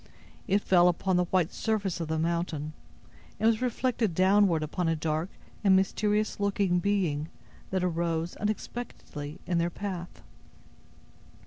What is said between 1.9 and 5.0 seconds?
of the mountain, and was reflected downward upon a